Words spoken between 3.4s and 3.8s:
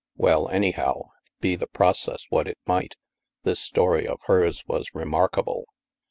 this